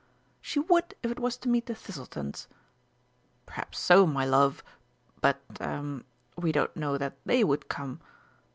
[0.41, 2.47] "She would if it was to meet the Thistletons."
[3.45, 4.63] "Perhaps so, my love,
[5.21, 6.01] but er
[6.35, 7.99] we don't know that they would come."